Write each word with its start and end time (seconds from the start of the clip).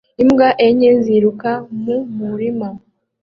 Imbwa 0.23 0.47
enye 0.67 0.89
ziruka 1.03 1.51
mu 1.81 1.97
murima 2.17 2.67